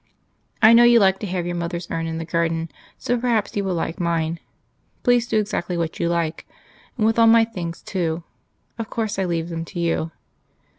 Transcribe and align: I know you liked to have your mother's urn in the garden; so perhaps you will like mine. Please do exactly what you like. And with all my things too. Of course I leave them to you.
I 0.63 0.73
know 0.73 0.83
you 0.83 0.97
liked 0.99 1.19
to 1.19 1.27
have 1.27 1.45
your 1.45 1.53
mother's 1.55 1.87
urn 1.91 2.07
in 2.07 2.17
the 2.17 2.25
garden; 2.25 2.69
so 2.97 3.19
perhaps 3.19 3.55
you 3.55 3.63
will 3.63 3.75
like 3.75 3.99
mine. 3.99 4.39
Please 5.03 5.27
do 5.27 5.37
exactly 5.37 5.77
what 5.77 5.99
you 5.99 6.09
like. 6.09 6.47
And 6.97 7.05
with 7.05 7.19
all 7.19 7.27
my 7.27 7.45
things 7.45 7.83
too. 7.83 8.23
Of 8.79 8.89
course 8.89 9.19
I 9.19 9.25
leave 9.25 9.49
them 9.49 9.63
to 9.65 9.79
you. 9.79 10.09